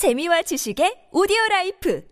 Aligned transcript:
재미와 0.00 0.40
지식의 0.40 1.12
오디오 1.12 1.36
라이프 1.50 2.02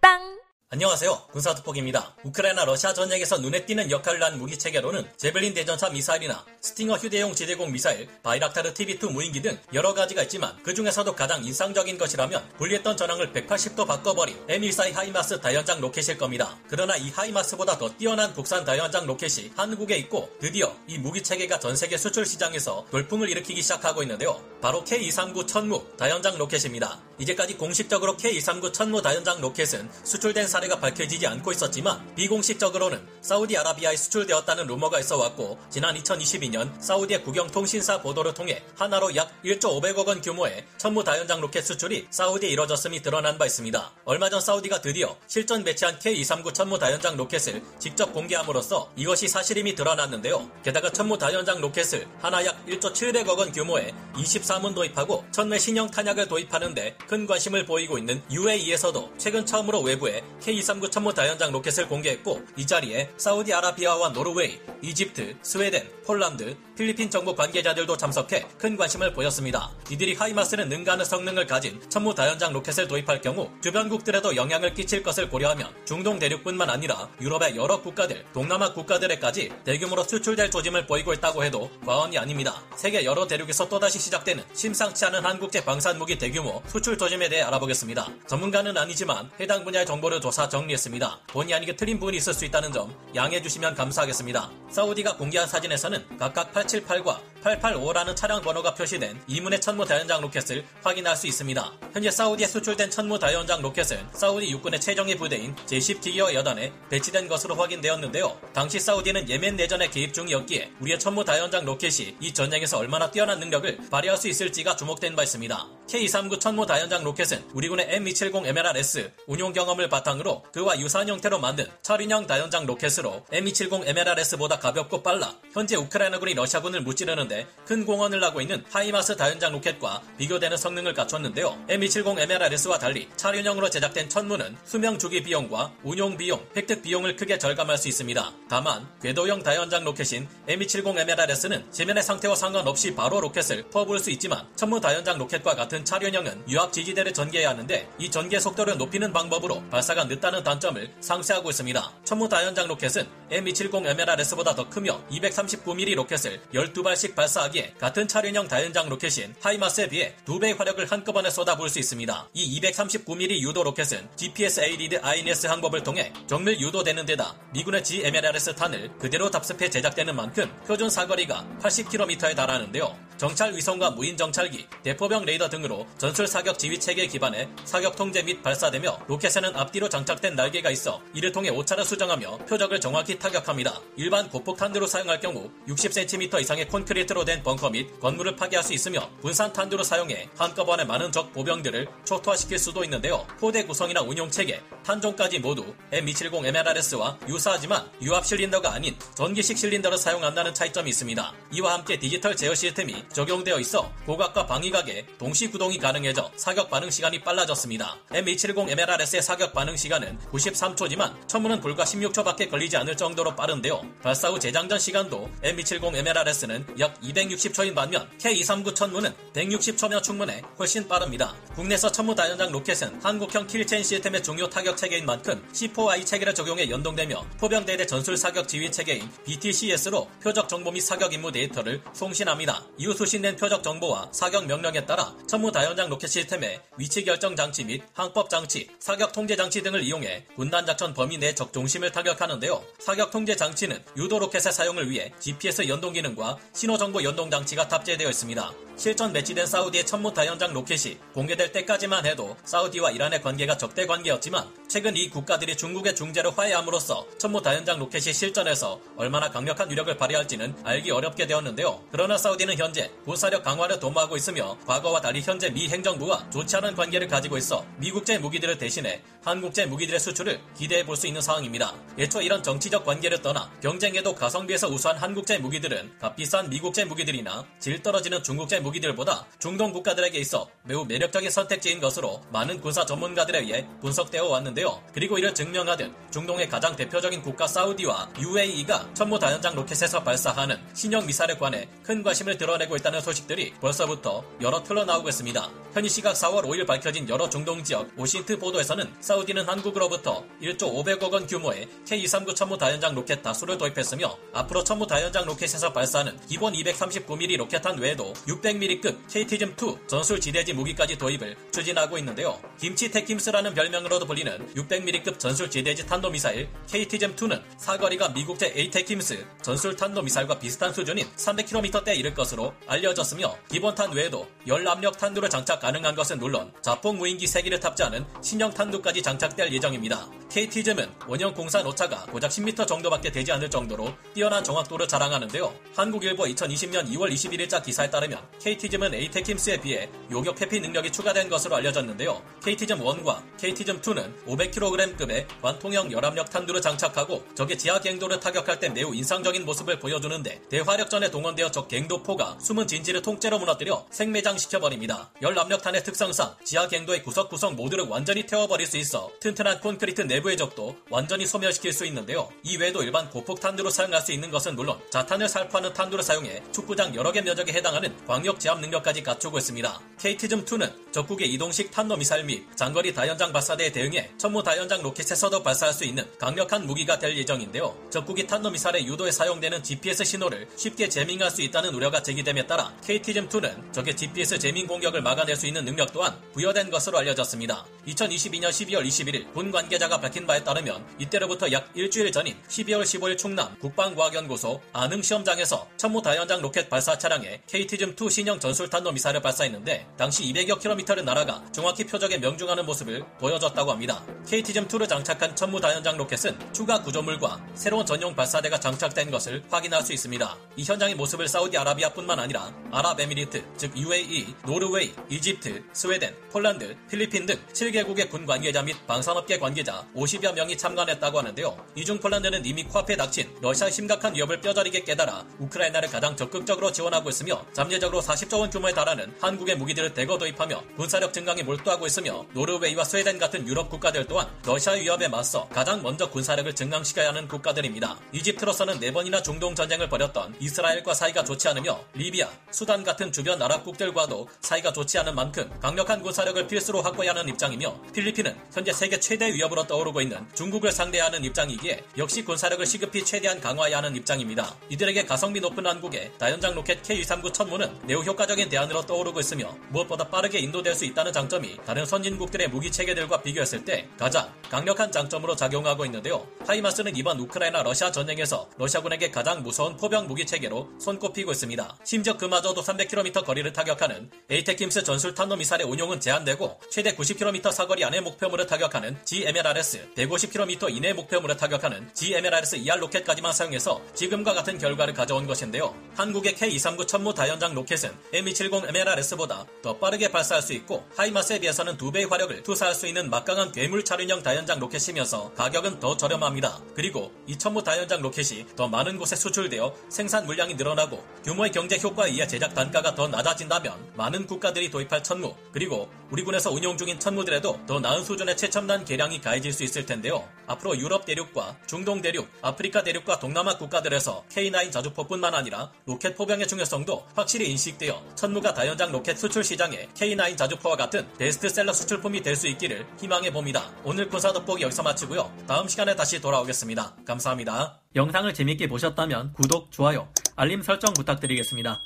팟빵 0.00 0.40
안녕하세요. 0.70 1.28
군사특폭입니다. 1.30 2.16
우크라이나 2.24 2.64
러시아 2.64 2.92
전쟁에서 2.92 3.38
눈에 3.38 3.66
띄는 3.66 3.92
역할을 3.92 4.20
한 4.20 4.36
무기 4.36 4.58
체계로는 4.58 5.08
재블린 5.16 5.54
대전차 5.54 5.90
미사일이나 5.90 6.44
스팅어 6.60 6.96
휴대용 6.96 7.32
지대공 7.36 7.70
미사일, 7.70 8.08
바이락타르 8.24 8.74
TB2 8.74 9.12
무인기 9.12 9.42
등 9.42 9.56
여러 9.72 9.94
가지가 9.94 10.24
있지만 10.24 10.60
그 10.64 10.74
중에서도 10.74 11.14
가장 11.14 11.44
인상적인 11.44 11.98
것이라면 11.98 12.48
불리했던 12.58 12.96
전황을 12.96 13.32
180도 13.32 13.86
바꿔버린 13.86 14.36
M142 14.48 14.92
하이마스 14.92 15.40
다연장 15.40 15.80
로켓일 15.80 16.18
겁니다. 16.18 16.58
그러나 16.66 16.96
이 16.96 17.10
하이마스보다 17.10 17.78
더 17.78 17.90
뛰어난 17.90 18.34
국산 18.34 18.64
다연장 18.64 19.06
로켓이 19.06 19.52
한국에 19.54 19.96
있고 19.98 20.36
드디어 20.40 20.74
이 20.88 20.98
무기 20.98 21.22
체계가 21.22 21.60
전 21.60 21.76
세계 21.76 21.96
수출 21.96 22.26
시장에서 22.26 22.86
돌풍을 22.90 23.28
일으키기 23.28 23.62
시작하고 23.62 24.02
있는데요. 24.02 24.40
바로 24.60 24.82
K239 24.82 25.46
천무 25.46 25.96
다연장 25.96 26.36
로켓입니다. 26.36 27.09
이제까지 27.20 27.58
공식적으로 27.58 28.16
K239 28.16 28.72
천무 28.72 29.02
다연장 29.02 29.40
로켓은 29.42 29.90
수출된 30.04 30.48
사례가 30.48 30.80
밝혀지지 30.80 31.26
않고 31.26 31.52
있었지만 31.52 32.14
비공식적으로는 32.14 33.06
사우디아라비아에 33.20 33.94
수출되었다는 33.96 34.66
루머가 34.66 34.98
있어 35.00 35.18
왔고 35.18 35.58
지난 35.68 35.94
2022년 35.96 36.80
사우디의 36.80 37.22
국영통신사 37.22 38.00
보도를 38.00 38.32
통해 38.32 38.62
한화로 38.76 39.14
약 39.16 39.30
1조 39.44 39.80
500억 39.80 40.06
원 40.06 40.22
규모의 40.22 40.64
천무 40.78 41.04
다연장 41.04 41.42
로켓 41.42 41.62
수출이 41.62 42.06
사우디에 42.10 42.48
이뤄졌음이 42.48 43.02
드러난 43.02 43.36
바 43.36 43.44
있습니다. 43.44 43.92
얼마 44.06 44.30
전 44.30 44.40
사우디가 44.40 44.80
드디어 44.80 45.14
실전 45.26 45.62
배치한 45.62 45.98
K239 45.98 46.54
천무 46.54 46.78
다연장 46.78 47.18
로켓을 47.18 47.62
직접 47.78 48.14
공개함으로써 48.14 48.90
이것이 48.96 49.28
사실임이 49.28 49.74
드러났는데요. 49.74 50.50
게다가 50.62 50.90
천무 50.90 51.18
다연장 51.18 51.60
로켓을 51.60 52.08
한화 52.20 52.44
약 52.46 52.64
1조 52.66 52.94
700억 52.94 53.36
원 53.36 53.52
규모의 53.52 53.92
24문 54.14 54.74
도입하고 54.74 55.24
천무 55.30 55.58
신형 55.58 55.90
탄약을 55.90 56.26
도입하는데 56.26 56.96
큰 57.10 57.26
관심을 57.26 57.66
보이고 57.66 57.98
있는 57.98 58.22
UAE에서도 58.30 59.14
최근 59.18 59.44
처음으로 59.44 59.80
외부에 59.80 60.22
K239 60.42 60.92
천무 60.92 61.12
다연장 61.12 61.50
로켓을 61.50 61.88
공개했고 61.88 62.40
이 62.56 62.64
자리에 62.64 63.10
사우디아라비아와 63.16 64.10
노르웨이, 64.10 64.60
이집트, 64.80 65.34
스웨덴, 65.42 65.90
폴란드, 66.06 66.56
필리핀 66.76 67.10
정부 67.10 67.34
관계자들도 67.34 67.96
참석해 67.96 68.46
큰 68.56 68.76
관심을 68.76 69.12
보였습니다. 69.12 69.72
이들이 69.90 70.14
하이마스를 70.14 70.68
능가하는 70.68 71.04
성능을 71.04 71.48
가진 71.48 71.80
천무 71.88 72.14
다연장 72.14 72.52
로켓을 72.52 72.86
도입할 72.86 73.20
경우 73.20 73.50
주변국들에도 73.60 74.36
영향을 74.36 74.72
끼칠 74.74 75.02
것을 75.02 75.28
고려하면 75.28 75.68
중동 75.84 76.20
대륙뿐만 76.20 76.70
아니라 76.70 77.08
유럽의 77.20 77.56
여러 77.56 77.82
국가들, 77.82 78.24
동남아 78.32 78.72
국가들에까지 78.72 79.50
대규모로 79.64 80.04
수출될 80.04 80.52
조짐을 80.52 80.86
보이고 80.86 81.12
있다고 81.12 81.42
해도 81.42 81.68
과언이 81.84 82.16
아닙니다. 82.16 82.62
세계 82.76 83.04
여러 83.04 83.26
대륙에서 83.26 83.68
또다시 83.68 83.98
시작되는 83.98 84.44
심상치 84.54 85.04
않은 85.06 85.24
한국제 85.24 85.64
방산무기 85.64 86.16
대규모 86.16 86.62
수출 86.68 86.99
조짐에 87.00 87.30
대해 87.30 87.40
알아보겠습니다. 87.40 88.06
전문가는 88.26 88.76
아니지만 88.76 89.30
해당 89.40 89.64
분야의 89.64 89.86
정보를 89.86 90.20
조사 90.20 90.46
정리했습니다. 90.50 91.20
본의 91.28 91.54
아니게 91.54 91.74
틀린 91.74 91.98
부분이 91.98 92.18
있을 92.18 92.34
수 92.34 92.44
있다는 92.44 92.72
점 92.72 92.94
양해해 93.14 93.40
주시면 93.40 93.74
감사하겠습니다. 93.74 94.50
사우디가 94.68 95.16
공개한 95.16 95.48
사진에서는 95.48 96.18
각각 96.18 96.52
878과 96.52 97.16
885라는 97.42 98.14
차량 98.14 98.42
번호가 98.42 98.74
표시된 98.74 99.20
2문의 99.26 99.60
천무 99.60 99.84
다연장 99.84 100.20
로켓을 100.20 100.64
확인할 100.82 101.16
수 101.16 101.26
있습니다. 101.26 101.72
현재 101.92 102.10
사우디에 102.10 102.46
수출된 102.46 102.90
천무 102.90 103.18
다연장 103.18 103.62
로켓은 103.62 104.08
사우디 104.12 104.50
육군의 104.50 104.80
최정예 104.80 105.16
부대인 105.16 105.54
제10 105.66 106.00
기어 106.02 106.34
여단에 106.34 106.72
배치된 106.90 107.28
것으로 107.28 107.54
확인되었는데요. 107.54 108.38
당시 108.52 108.78
사우디는 108.78 109.28
예멘 109.28 109.56
내전에 109.56 109.88
개입 109.88 110.12
중이었기에 110.12 110.72
우리의 110.80 110.98
천무 110.98 111.24
다연장 111.24 111.64
로켓이 111.64 112.16
이 112.20 112.34
전쟁에서 112.34 112.78
얼마나 112.78 113.10
뛰어난 113.10 113.40
능력을 113.40 113.88
발휘할 113.90 114.18
수 114.18 114.28
있을지가 114.28 114.76
주목된 114.76 115.16
바 115.16 115.22
있습니다. 115.22 115.66
K239 115.88 116.40
천무 116.40 116.66
다연장 116.66 117.02
로켓은 117.02 117.42
우리군의 117.54 117.88
M270 117.88 118.46
MLRS 118.46 119.12
운용 119.26 119.52
경험을 119.52 119.88
바탕으로 119.88 120.44
그와 120.52 120.78
유사한 120.78 121.08
형태로 121.08 121.40
만든 121.40 121.66
차륜형 121.82 122.26
다연장 122.26 122.66
로켓으로 122.66 123.24
M270 123.32 123.88
MLRS보다 123.88 124.58
가볍고 124.58 125.02
빨라 125.02 125.34
현재 125.52 125.76
우크라이나군이 125.76 126.34
러시아군을 126.34 126.82
무찌르는 126.82 127.29
데 127.30 127.46
큰 127.70 127.86
공헌을 127.86 128.20
하고 128.24 128.40
있는 128.40 128.64
하이마스 128.68 129.16
다연장 129.16 129.52
로켓과 129.52 130.02
비교되는 130.18 130.56
성능을 130.56 130.92
갖췄는데요. 130.92 131.56
M270 131.68 132.18
MLRS와 132.18 132.80
달리 132.80 133.08
차륜형으로 133.14 133.70
제작된 133.70 134.08
천무는 134.08 134.56
수명 134.64 134.98
주기 134.98 135.22
비용과 135.22 135.72
운용 135.84 136.16
비용, 136.16 136.44
획득 136.56 136.82
비용을 136.82 137.14
크게 137.14 137.38
절감할 137.38 137.78
수 137.78 137.86
있습니다. 137.86 138.32
다만 138.48 138.88
궤도형 139.00 139.44
다연장 139.44 139.84
로켓인 139.84 140.26
M270 140.48 140.98
MLRS는 140.98 141.70
지면의 141.70 142.02
상태와 142.02 142.34
상관없이 142.34 142.92
바로 142.92 143.20
로켓을 143.20 143.70
퍼부을 143.70 144.00
수 144.00 144.10
있지만 144.10 144.48
천무 144.56 144.80
다연장 144.80 145.16
로켓과 145.18 145.54
같은 145.54 145.84
차륜형은 145.84 146.48
유압 146.48 146.72
지지대를 146.72 147.14
전개해야 147.14 147.50
하는데 147.50 147.88
이 148.00 148.10
전개 148.10 148.40
속도를 148.40 148.78
높이는 148.78 149.12
방법으로 149.12 149.62
발사가 149.70 150.02
늦다는 150.02 150.42
단점을 150.42 150.92
상쇄하고 150.98 151.50
있습니다. 151.50 151.92
천무 152.02 152.28
다연장 152.28 152.66
로켓은 152.66 153.06
M270 153.30 153.86
MLRS보다 153.86 154.54
더 154.54 154.68
크며 154.68 155.02
239mm 155.10 155.94
로켓을 155.94 156.40
12발씩 156.52 157.14
발사하기에 157.14 157.74
같은 157.78 158.08
차륜형 158.08 158.48
다연장 158.48 158.88
로켓인 158.88 159.34
하이마스에 159.40 159.88
비해 159.88 160.14
2배의 160.26 160.56
화력을 160.56 160.84
한꺼번에 160.90 161.30
쏟아부을 161.30 161.68
수 161.68 161.78
있습니다. 161.78 162.28
이 162.34 162.60
239mm 162.60 163.40
유도 163.40 163.62
로켓은 163.62 164.08
GPS 164.16 164.60
aided 164.60 164.98
INS 164.98 165.46
항법을 165.46 165.82
통해 165.82 166.12
정밀 166.26 166.58
유도되는 166.60 167.06
데다 167.06 167.34
미군의 167.52 167.84
GMLRS 167.84 168.54
탄을 168.54 168.90
그대로 168.98 169.30
답습해 169.30 169.70
제작되는 169.70 170.14
만큼 170.14 170.50
표준 170.66 170.90
사거리가 170.90 171.46
80km에 171.60 172.34
달하는데요. 172.34 173.09
정찰 173.20 173.54
위성과 173.54 173.90
무인 173.90 174.16
정찰기, 174.16 174.66
대포병 174.82 175.26
레이더 175.26 175.50
등으로 175.50 175.86
전술 175.98 176.26
사격 176.26 176.58
지휘 176.58 176.80
체계 176.80 177.06
기반의 177.06 177.50
사격 177.66 177.94
통제 177.94 178.22
및 178.22 178.42
발사되며 178.42 178.98
로켓에는 179.08 179.54
앞뒤로 179.56 179.90
장착된 179.90 180.34
날개가 180.34 180.70
있어 180.70 181.02
이를 181.12 181.30
통해 181.30 181.50
오차를 181.50 181.84
수정하며 181.84 182.38
표적을 182.48 182.80
정확히 182.80 183.18
타격합니다. 183.18 183.78
일반 183.96 184.26
고폭탄두로 184.30 184.86
사용할 184.86 185.20
경우 185.20 185.50
60cm 185.68 186.40
이상의 186.40 186.66
콘크리트로 186.68 187.26
된 187.26 187.42
벙커 187.42 187.68
및 187.68 188.00
건물을 188.00 188.36
파괴할 188.36 188.64
수 188.64 188.72
있으며 188.72 189.10
분산 189.20 189.52
탄두로 189.52 189.84
사용해 189.84 190.30
한꺼번에 190.38 190.84
많은 190.84 191.12
적 191.12 191.30
보병들을 191.34 191.88
초토화시킬 192.06 192.58
수도 192.58 192.82
있는데요. 192.84 193.26
포대 193.38 193.64
구성이나 193.64 194.00
운용 194.00 194.30
체계, 194.30 194.62
탄종까지 194.82 195.40
모두 195.40 195.74
M270 195.92 196.46
MLRS와 196.46 197.18
유사하지만 197.28 197.86
유압 198.00 198.24
실린더가 198.24 198.72
아닌 198.72 198.96
전기식 199.14 199.58
실린더를 199.58 199.98
사용한다는 199.98 200.54
차이점이 200.54 200.88
있습니다. 200.88 201.34
이와 201.52 201.74
함께 201.74 201.98
디지털 201.98 202.34
제어 202.34 202.54
시스템이 202.54 203.09
적용되어 203.12 203.58
있어 203.60 203.92
고각과 204.06 204.46
방위각의 204.46 205.06
동시 205.18 205.50
구동이 205.50 205.78
가능해져 205.78 206.30
사격 206.36 206.70
반응 206.70 206.90
시간이 206.90 207.20
빨라졌습니다. 207.20 207.96
M270 208.10 208.70
MLRS의 208.70 209.22
사격 209.22 209.52
반응 209.52 209.76
시간은 209.76 210.18
93초지만 210.32 211.28
천무는 211.28 211.60
불과 211.60 211.84
16초밖에 211.84 212.50
걸리지 212.50 212.76
않을 212.76 212.96
정도로 212.96 213.34
빠른데요. 213.34 213.82
발사 214.02 214.28
후 214.28 214.38
재장전 214.38 214.78
시간도 214.78 215.30
M270 215.42 215.96
MLRS는 215.96 216.66
약 216.78 217.00
260초인 217.00 217.74
반면 217.74 218.08
K239 218.18 218.74
천무는 218.74 219.12
160초면 219.32 220.02
충분해 220.02 220.42
훨씬 220.58 220.86
빠릅니다. 220.86 221.34
국내에서 221.54 221.90
천무 221.90 222.14
다연장 222.14 222.52
로켓은 222.52 223.00
한국형 223.02 223.46
킬체인 223.46 223.82
시스템의 223.82 224.22
중요 224.22 224.48
타격 224.48 224.76
체계인 224.76 225.04
만큼 225.04 225.42
C4I 225.52 226.06
체계를 226.06 226.34
적용해 226.34 226.70
연동되며 226.70 227.24
포병대대 227.38 227.86
전술 227.86 228.16
사격 228.16 228.46
지휘 228.46 228.70
체계인 228.70 229.10
BTCS로 229.24 230.08
표적 230.22 230.48
정보 230.48 230.70
및 230.70 230.80
사격 230.80 231.12
임무 231.12 231.32
데이터를 231.32 231.82
송신합니다. 231.92 232.64
이후 232.78 232.94
수신된 233.00 233.36
표적 233.36 233.62
정보와 233.62 234.10
사격 234.12 234.44
명령에 234.44 234.84
따라 234.84 235.14
천무 235.26 235.50
다연장 235.50 235.88
로켓 235.88 236.08
시스템의 236.08 236.60
위치 236.76 237.02
결정 237.02 237.34
장치 237.34 237.64
및 237.64 237.82
항법 237.94 238.28
장치, 238.28 238.68
사격 238.78 239.12
통제 239.12 239.36
장치 239.36 239.62
등을 239.62 239.82
이용해 239.82 240.26
군단 240.36 240.66
작전 240.66 240.92
범위 240.92 241.16
내 241.16 241.30
적 241.34 241.50
중심을 241.54 241.92
타격하는데요. 241.92 242.62
사격 242.78 243.10
통제 243.10 243.34
장치는 243.34 243.82
유도 243.96 244.18
로켓의 244.18 244.52
사용을 244.52 244.90
위해 244.90 245.10
GPS 245.18 245.66
연동 245.68 245.94
기능과 245.94 246.36
신호 246.52 246.76
정보 246.76 247.02
연동 247.02 247.30
장치가 247.30 247.66
탑재되어 247.68 248.10
있습니다. 248.10 248.52
실전 248.76 249.12
배치된 249.12 249.46
사우디의 249.46 249.84
천무 249.84 250.12
다연장 250.14 250.54
로켓이 250.54 250.98
공개될 251.12 251.52
때까지만 251.52 252.06
해도 252.06 252.36
사우디와 252.44 252.90
이란의 252.92 253.20
관계가 253.22 253.58
적대 253.58 253.86
관계였지만 253.86 254.48
최근 254.68 254.96
이 254.96 255.10
국가들이 255.10 255.56
중국의 255.56 255.94
중재로 255.94 256.36
화해함으로써 256.36 257.06
천무 257.18 257.42
다연장 257.42 257.78
로켓이 257.78 258.12
실전에서 258.14 258.80
얼마나 258.96 259.30
강력한 259.30 259.70
위력을 259.70 259.94
발휘할지는 259.96 260.54
알기 260.64 260.90
어렵게 260.90 261.26
되었는데요. 261.26 261.82
그러나 261.92 262.16
사우디는 262.16 262.56
현재 262.56 262.89
군사력 263.04 263.42
강화를 263.42 263.80
도모하고 263.80 264.16
있으며 264.16 264.56
과거와 264.66 265.00
달리 265.00 265.20
현재 265.20 265.50
미 265.50 265.68
행정부와 265.68 266.30
좋지 266.30 266.56
않은 266.56 266.76
관계를 266.76 267.08
가지고 267.08 267.36
있어 267.36 267.64
미국제 267.78 268.18
무기들을 268.18 268.58
대신해 268.58 269.02
한국제 269.24 269.66
무기들의 269.66 269.98
수출을 269.98 270.40
기대해 270.56 270.84
볼 270.84 271.00
수 271.00 271.06
있는 271.06 271.22
상황입니다. 271.22 271.74
애초 271.98 272.20
이런 272.20 272.42
정치적 272.42 272.84
관계를 272.84 273.22
떠나 273.22 273.50
경쟁에도 273.62 274.14
가성비에서 274.14 274.68
우수한 274.68 274.98
한국제 274.98 275.38
무기들은 275.38 275.98
값비싼 275.98 276.50
미국제 276.50 276.84
무기들이나 276.84 277.44
질 277.58 277.82
떨어지는 277.82 278.22
중국제 278.22 278.60
무기들보다 278.60 279.26
중동 279.38 279.72
국가들에게 279.72 280.18
있어 280.18 280.46
매우 280.64 280.84
매력적인 280.84 281.30
선택지인 281.30 281.80
것으로 281.80 282.20
많은 282.32 282.60
군사 282.60 282.84
전문가들에 282.84 283.40
의해 283.40 283.66
분석되어 283.80 284.26
왔는데요. 284.28 284.82
그리고 284.92 285.16
이를 285.16 285.34
증명하듯 285.34 285.90
중동의 286.12 286.50
가장 286.50 286.76
대표적인 286.76 287.22
국가 287.22 287.46
사우디와 287.46 288.10
UAE가 288.20 288.90
천무 288.92 289.18
다연장 289.18 289.54
로켓에서 289.54 290.04
발사하는 290.04 290.60
신형 290.74 291.06
미사일에 291.06 291.36
관해 291.36 291.66
큰 291.82 292.02
관심을 292.02 292.36
드러내고 292.36 292.76
있다는 292.80 293.00
소식들이 293.00 293.52
벌써부터 293.60 294.24
여러 294.40 294.58
흘러나오고 294.58 295.08
있습니다. 295.08 295.50
현지 295.72 295.88
시각 295.88 296.14
4월 296.14 296.42
5일 296.44 296.66
밝혀진 296.66 297.08
여러 297.08 297.30
중동 297.30 297.62
지역 297.62 297.88
OSINT 297.96 298.40
보도에서는 298.40 298.92
사우디는 299.00 299.48
한국으로부터 299.48 300.24
1조 300.42 300.62
500억 300.74 301.12
원 301.12 301.26
규모의 301.28 301.68
K239 301.86 302.34
천무 302.34 302.58
다연장 302.58 302.94
로켓 302.94 303.22
다수를 303.22 303.56
도입했으며 303.56 304.16
앞으로 304.32 304.64
천무 304.64 304.86
다연장 304.88 305.26
로켓에서 305.26 305.72
발사하는 305.72 306.18
기본 306.26 306.54
239mm 306.54 307.36
로켓탄 307.36 307.78
외에도 307.78 308.12
600mm급 308.26 309.06
KT즘-2 309.06 309.86
전술 309.86 310.20
지대지 310.20 310.54
무기까지 310.54 310.98
도입을 310.98 311.36
추진하고 311.52 311.98
있는데요. 311.98 312.40
김치 312.58 312.90
테킴스라는 312.90 313.54
별명으로도 313.54 314.06
불리는 314.06 314.54
600mm급 314.54 315.20
전술 315.20 315.48
지대지 315.48 315.86
탄도미사일 315.86 316.48
KT즘-2는 316.66 317.42
사거리가 317.58 318.08
미국제 318.08 318.54
ATACMS 318.56 319.24
전술 319.42 319.76
탄도미사일과 319.76 320.38
비슷한 320.40 320.72
수준인 320.72 321.06
300km대에 321.14 321.96
이를 321.96 322.12
것으로 322.12 322.52
알려졌으며 322.70 323.36
기본탄 323.50 323.90
외에도 323.90 324.28
열압력 324.46 324.96
탄두를 324.96 325.28
장착 325.28 325.58
가능한 325.58 325.96
것은 325.96 326.20
물론 326.20 326.52
자폭 326.62 326.96
무인기 326.96 327.26
3기를 327.26 327.60
탑재하는 327.60 328.06
신형 328.22 328.54
탄두까지 328.54 329.02
장착될 329.02 329.52
예정입니다. 329.52 330.08
KT즘은 330.30 330.88
원형 331.08 331.34
공산 331.34 331.66
오차가 331.66 332.06
고작 332.06 332.30
10m 332.30 332.68
정도밖에 332.68 333.10
되지 333.10 333.32
않을 333.32 333.50
정도로 333.50 333.92
뛰어난 334.14 334.44
정확도를 334.44 334.86
자랑하는데요. 334.86 335.52
한국일보 335.74 336.22
2020년 336.22 336.86
2월 336.92 337.12
21일자 337.12 337.60
기사에 337.60 337.90
따르면 337.90 338.20
KT즘은 338.40 338.94
에이테킴스에 338.94 339.60
비해 339.60 339.90
요격 340.12 340.40
회피 340.40 340.60
능력이 340.60 340.92
추가된 340.92 341.28
것으로 341.28 341.56
알려졌는데요. 341.56 342.22
KT즘 342.44 342.78
1과 342.78 343.20
KT즘 343.38 343.80
2는 343.80 344.26
500kg급의 344.26 345.26
관통형 345.42 345.90
열압력 345.90 346.30
탄두를 346.30 346.62
장착하고 346.62 347.24
적의 347.34 347.58
지하 347.58 347.80
갱도를 347.80 348.20
타격할 348.20 348.60
때 348.60 348.68
매우 348.68 348.94
인상적인 348.94 349.44
모습을 349.44 349.80
보여주는데 349.80 350.42
대화력전에 350.48 351.10
동원되어 351.10 351.50
적 351.50 351.66
갱도포가 351.66 352.38
숨은 352.50 352.66
진지를 352.66 353.02
통째로 353.02 353.38
무너뜨려 353.38 353.86
생매장시켜버립니다. 353.92 355.12
열압력탄의 355.22 355.84
특성상 355.84 356.34
지하 356.42 356.66
갱도의 356.66 357.04
구석구석 357.04 357.54
모두를 357.54 357.84
완전히 357.86 358.26
태워버릴 358.26 358.66
수 358.66 358.76
있어 358.76 359.08
튼튼한 359.20 359.60
콘크리트 359.60 360.02
내부의 360.02 360.36
적도 360.36 360.74
완전히 360.90 361.26
소멸시킬 361.26 361.72
수 361.72 361.86
있는데요. 361.86 362.28
이 362.42 362.56
외에도 362.56 362.82
일반 362.82 363.08
고폭탄두로 363.08 363.70
사용할 363.70 364.00
수 364.00 364.10
있는 364.10 364.32
것은 364.32 364.56
물론 364.56 364.80
자탄을 364.90 365.28
살포하는 365.28 365.72
탄두를 365.72 366.02
사용해 366.02 366.42
축구장 366.50 366.92
여러 366.96 367.12
개 367.12 367.20
면적에 367.20 367.52
해당하는 367.52 367.94
광역 368.04 368.40
제압 368.40 368.58
능력까지 368.58 369.04
갖추고 369.04 369.38
있습니다. 369.38 369.80
KT즘-2는 369.98 370.92
적국의 370.92 371.32
이동식 371.32 371.70
탄도미사일 371.70 372.24
및 372.24 372.44
장거리 372.56 372.92
다연장 372.92 373.32
발사대에 373.32 373.70
대응해 373.70 374.10
천무 374.18 374.42
다연장 374.42 374.82
로켓에서도 374.82 375.40
발사할 375.44 375.72
수 375.72 375.84
있는 375.84 376.04
강력한 376.18 376.66
무기가 376.66 376.98
될 376.98 377.16
예정인데요. 377.16 377.76
적국이 377.90 378.26
탄도미사일의 378.26 378.88
유도에 378.88 379.12
사용되는 379.12 379.62
GPS 379.62 380.02
신호를 380.02 380.48
쉽게 380.56 380.88
jamming할 380.88 381.30
수 381.30 381.42
있다는 381.42 381.74
우려가 381.74 382.02
제기 382.02 382.24
됨에 382.40 382.46
따라 382.46 382.72
KT즘-2는 382.82 383.72
적의 383.72 383.96
GPS 383.96 384.38
jamming 384.38 384.66
공격을 384.66 385.02
막아낼 385.02 385.36
수 385.36 385.46
있는 385.46 385.64
능력 385.64 385.92
또한 385.92 386.16
부여된 386.32 386.70
것으로 386.70 386.98
알려졌습니다. 386.98 387.66
2022년 387.90 388.50
12월 388.50 388.86
21일 388.86 389.32
군 389.32 389.50
관계자가 389.50 390.00
밝힌 390.00 390.26
바에 390.26 390.42
따르면 390.44 390.84
이때로부터 390.98 391.50
약 391.52 391.70
일주일 391.74 392.12
전인 392.12 392.36
12월 392.48 392.82
15일 392.82 393.18
충남 393.18 393.58
국방과학연구소 393.58 394.60
안흥 394.72 395.02
시험장에서 395.02 395.68
천무 395.76 396.02
다연장 396.02 396.40
로켓 396.40 396.68
발사 396.68 396.96
차량에 396.96 397.42
KT즘-2 397.48 398.10
신형 398.10 398.40
전술탄도 398.40 398.92
미사일을 398.92 399.20
발사했는데 399.20 399.86
당시 399.96 400.22
200여 400.24 400.60
킬로미터를 400.60 401.04
날아가 401.04 401.42
정확히 401.52 401.84
표적에 401.84 402.18
명중하는 402.18 402.64
모습을 402.66 403.04
보여줬다고 403.18 403.72
합니다. 403.72 404.04
KT즘-2를 404.26 404.88
장착한 404.88 405.34
천무 405.34 405.60
다연장 405.60 405.96
로켓은 405.96 406.38
추가 406.52 406.82
구조물과 406.82 407.44
새로운 407.54 407.84
전용 407.84 408.14
발사대가 408.14 408.60
장착된 408.60 409.10
것을 409.10 409.42
확인할 409.50 409.82
수 409.82 409.92
있습니다. 409.92 410.36
이 410.56 410.64
현장의 410.64 410.94
모습을 410.94 411.28
사우디아라비아뿐만 411.28 412.18
아니라 412.18 412.52
아랍에미리트, 412.70 413.44
즉 413.56 413.76
UAE, 413.76 414.34
노르웨이, 414.46 414.92
이집트, 415.08 415.64
스웨덴, 415.72 416.14
폴란드, 416.30 416.76
필리핀 416.88 417.26
등 417.26 417.36
7개 417.52 417.79
국의 417.84 418.08
군 418.08 418.26
관계자 418.26 418.62
및 418.62 418.76
방산업계 418.86 419.38
관계자 419.38 419.86
50여 419.94 420.34
명이 420.34 420.56
참관했다고 420.56 421.18
하는데요. 421.18 421.56
이중 421.74 421.98
폴란드는 421.98 422.44
이미 422.44 422.64
코앞에 422.64 422.96
닥친 422.96 423.30
러시아의 423.40 423.72
심각한 423.72 424.14
위협을 424.14 424.40
뼈저리게 424.40 424.84
깨달아 424.84 425.24
우크라이나를 425.38 425.88
가장 425.88 426.16
적극적으로 426.16 426.72
지원하고 426.72 427.10
있으며 427.10 427.44
잠재적으로 427.52 428.00
40조 428.00 428.40
원 428.40 428.50
규모에 428.50 428.72
달하는 428.72 429.14
한국의 429.20 429.56
무기들을 429.56 429.94
대거 429.94 430.18
도입하며 430.18 430.62
군사력 430.76 431.12
증강에 431.12 431.42
몰두하고 431.42 431.86
있으며 431.86 432.24
노르웨이와 432.32 432.84
스웨덴 432.84 433.18
같은 433.18 433.46
유럽 433.46 433.68
국가들 433.70 434.06
또한 434.06 434.28
러시아의 434.44 434.82
위협에 434.82 435.08
맞서 435.08 435.48
가장 435.48 435.82
먼저 435.82 436.10
군사력을 436.10 436.54
증강시켜야 436.54 437.08
하는 437.08 437.28
국가들입니다. 437.28 437.98
이집트로서는 438.12 438.80
네 438.80 438.92
번이나 438.92 439.22
중동 439.22 439.54
전쟁을 439.54 439.88
벌였던 439.88 440.36
이스라엘과 440.40 440.94
사이가 440.94 441.24
좋지 441.24 441.48
않으며 441.48 441.80
리비아, 441.94 442.28
수단 442.50 442.82
같은 442.84 443.12
주변 443.12 443.40
아랍국들과도 443.40 444.28
사이가 444.40 444.72
좋지 444.72 444.98
않은 444.98 445.14
만큼 445.14 445.50
강력한 445.60 446.02
군사력을 446.02 446.46
필수로 446.46 446.82
확보해야 446.82 447.12
하는 447.12 447.28
입장 447.28 447.52
이며 447.60 447.78
필리핀은 447.92 448.34
현재 448.54 448.72
세계 448.72 448.98
최대 448.98 449.30
위협으로 449.34 449.66
떠오르고 449.66 450.00
있는 450.00 450.26
중국을 450.34 450.72
상대해야 450.72 451.06
하는 451.06 451.22
입장이기에 451.24 451.84
역시 451.98 452.24
군사력을 452.24 452.64
시급히 452.64 453.04
최대한 453.04 453.38
강화해야 453.38 453.76
하는 453.78 453.94
입장입니다. 453.96 454.56
이들에게 454.70 455.04
가성비 455.04 455.40
높은 455.40 455.66
한국의 455.66 456.12
다연장 456.16 456.54
로켓 456.54 456.82
K239 456.82 457.34
천무는 457.34 457.70
매우 457.86 458.00
효과적인 458.00 458.48
대안으로 458.48 458.86
떠오르고 458.86 459.20
있으며 459.20 459.54
무엇보다 459.68 460.08
빠르게 460.08 460.38
인도될 460.38 460.74
수 460.74 460.86
있다는 460.86 461.12
장점이 461.12 461.58
다른 461.66 461.84
선진국들의 461.84 462.48
무기 462.48 462.72
체계들과 462.72 463.20
비교했을 463.20 463.62
때 463.62 463.86
가장 463.98 464.32
강력한 464.48 464.90
장점으로 464.90 465.36
작용하고 465.36 465.84
있는데요. 465.84 466.26
HIMARS는 466.46 466.96
이번 466.96 467.20
우크라이나 467.20 467.62
러시아 467.62 467.92
전쟁에서 467.92 468.48
러시아군에게 468.56 469.10
가장 469.10 469.42
무서운 469.42 469.76
포병 469.76 470.06
무기 470.06 470.24
체계로 470.24 470.70
손꼽히고 470.80 471.32
있습니다. 471.32 471.76
심지어 471.84 472.16
그마저도 472.16 472.62
300km 472.62 473.22
거리를 473.26 473.52
타격하는 473.52 474.10
ATACMS 474.30 474.82
전술 474.84 475.14
탄도 475.14 475.36
미사일의 475.36 475.66
운용은 475.66 476.00
제한되고 476.00 476.58
최대 476.70 476.94
90km 476.96 477.49
사거리 477.52 477.84
안의 477.84 478.00
목표물을 478.02 478.46
타격하는 478.46 478.98
GMLRS, 479.04 479.94
150km 479.94 480.70
이내 480.70 480.92
목표물을 480.92 481.36
타격하는 481.36 481.90
GMLRS 481.94 482.56
ER 482.56 482.78
로켓까지만 482.78 483.32
사용해서 483.32 483.80
지금과 483.94 484.34
같은 484.34 484.58
결과를 484.58 484.94
가져온 484.94 485.26
것인데요. 485.26 485.74
한국의 485.96 486.34
K239 486.34 486.86
천무 486.86 487.14
다연장 487.14 487.54
로켓은 487.54 487.90
M270 488.12 488.68
MLRS보다 488.68 489.46
더 489.62 489.78
빠르게 489.78 490.10
발사할 490.10 490.42
수 490.42 490.52
있고 490.52 490.84
HIMARS에 490.96 491.40
비해서는 491.40 491.76
두 491.76 491.90
배의 491.90 492.06
화력을 492.06 492.42
투사할 492.42 492.74
수 492.74 492.86
있는 492.86 493.10
막강한 493.10 493.52
괴물 493.52 493.84
차륜형 493.84 494.22
다연장 494.22 494.58
로켓이면서 494.60 495.32
가격은 495.34 495.80
더 495.80 495.96
저렴합니다. 495.96 496.60
그리고 496.74 497.12
이 497.26 497.36
천무 497.36 497.62
다연장 497.62 498.02
로켓이 498.02 498.46
더 498.56 498.68
많은 498.68 498.98
곳에 498.98 499.16
수출되어 499.16 499.74
생산 499.88 500.26
물량이 500.26 500.54
늘어나고 500.54 501.04
규모의 501.24 501.52
경제 501.52 501.78
효과에 501.78 502.10
의해 502.10 502.26
제작 502.26 502.54
단가가 502.54 502.94
더 502.94 503.08
낮아진다면 503.08 503.92
많은 503.96 504.26
국가들이 504.26 504.70
도입할 504.70 505.02
천무 505.02 505.34
그리고 505.52 505.88
우리 506.10 506.22
군에서 506.22 506.50
운용 506.50 506.76
중인 506.76 506.98
천무들 506.98 507.34
에도 507.40 507.58
더 507.66 507.80
나은 507.80 508.04
수준의 508.04 508.36
최첨단 508.36 508.84
개량이 508.84 509.22
가해질 509.22 509.50
수 509.52 509.64
있을 509.64 509.86
텐데요. 509.86 510.28
앞으로 510.46 510.76
유럽 510.76 511.06
대륙과 511.06 511.56
중동 511.66 512.02
대륙, 512.02 512.28
아프리카 512.42 512.82
대륙과 512.82 513.18
동남아 513.18 513.56
국가들에서 513.56 514.24
K9 514.30 514.70
자주포뿐만 514.70 515.34
아니라 515.34 515.72
로켓 515.86 516.14
포병의 516.16 516.46
중요성도 516.46 517.06
확실히 517.14 517.50
인식되어 517.50 518.14
천무가 518.14 518.52
다연장 518.52 518.92
로켓 518.92 519.16
수출 519.16 519.42
시장에 519.42 519.88
K9 519.94 520.36
자주포와 520.36 520.76
같은 520.76 521.08
베스트셀러 521.16 521.72
수출품이 521.72 522.20
될 522.20 522.36
수 522.36 522.46
있기를 522.48 522.86
희망해 522.98 523.30
봅니다. 523.30 523.70
오늘 523.84 524.08
군사 524.08 524.32
돋보기 524.32 524.62
여기서 524.62 524.82
마치고요. 524.82 525.30
다음 525.46 525.66
시간에 525.68 525.96
다시 525.96 526.20
돌아오겠습니다. 526.20 526.96
감사합니다. 527.06 527.80
영상을 527.96 528.32
재밌게 528.32 528.68
보셨다면 528.68 529.32
구독, 529.32 529.70
좋아요, 529.72 530.08
알림 530.36 530.62
설정 530.62 530.92
부탁드리겠습니다. 530.94 531.80